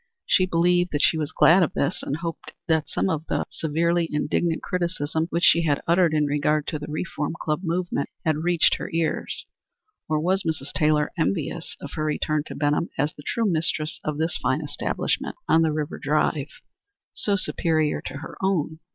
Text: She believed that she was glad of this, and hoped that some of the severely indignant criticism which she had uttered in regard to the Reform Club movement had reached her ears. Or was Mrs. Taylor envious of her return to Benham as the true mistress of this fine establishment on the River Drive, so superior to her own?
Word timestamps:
She 0.25 0.47
believed 0.47 0.93
that 0.93 1.03
she 1.03 1.15
was 1.19 1.31
glad 1.31 1.61
of 1.61 1.73
this, 1.75 2.01
and 2.01 2.17
hoped 2.17 2.53
that 2.67 2.89
some 2.89 3.07
of 3.07 3.23
the 3.27 3.45
severely 3.51 4.07
indignant 4.11 4.63
criticism 4.63 5.27
which 5.29 5.43
she 5.43 5.61
had 5.61 5.83
uttered 5.87 6.15
in 6.15 6.25
regard 6.25 6.65
to 6.69 6.79
the 6.79 6.89
Reform 6.89 7.35
Club 7.39 7.59
movement 7.63 8.09
had 8.25 8.37
reached 8.37 8.77
her 8.79 8.89
ears. 8.93 9.45
Or 10.09 10.19
was 10.19 10.41
Mrs. 10.41 10.73
Taylor 10.73 11.11
envious 11.19 11.77
of 11.81 11.91
her 11.93 12.03
return 12.03 12.41
to 12.47 12.55
Benham 12.55 12.89
as 12.97 13.13
the 13.13 13.21
true 13.21 13.45
mistress 13.45 13.99
of 14.03 14.17
this 14.17 14.35
fine 14.41 14.61
establishment 14.63 15.35
on 15.47 15.61
the 15.61 15.71
River 15.71 15.99
Drive, 15.99 16.47
so 17.13 17.35
superior 17.35 18.01
to 18.07 18.15
her 18.17 18.35
own? 18.41 18.79